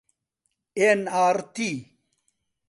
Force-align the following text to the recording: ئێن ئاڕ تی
ئێن 0.79 1.01
ئاڕ 1.13 1.37
تی 1.53 1.71